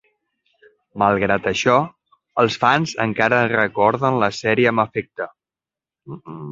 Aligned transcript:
Malgrat 1.03 1.49
això, 1.51 1.75
els 2.45 2.59
fans 2.65 2.97
encara 3.07 3.45
recorden 3.55 4.21
la 4.27 4.35
sèrie 4.43 4.75
amb 4.75 4.87
afecte. 4.89 5.35